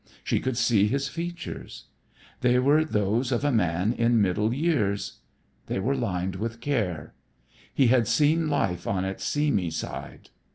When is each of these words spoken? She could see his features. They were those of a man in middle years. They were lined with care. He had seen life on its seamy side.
She 0.23 0.39
could 0.39 0.57
see 0.57 0.87
his 0.87 1.09
features. 1.09 1.83
They 2.39 2.57
were 2.57 2.83
those 2.83 3.31
of 3.31 3.45
a 3.45 3.51
man 3.51 3.93
in 3.93 4.19
middle 4.19 4.51
years. 4.51 5.19
They 5.67 5.79
were 5.79 5.93
lined 5.95 6.37
with 6.37 6.59
care. 6.59 7.13
He 7.71 7.85
had 7.85 8.07
seen 8.07 8.49
life 8.49 8.87
on 8.87 9.05
its 9.05 9.23
seamy 9.23 9.69
side. 9.69 10.29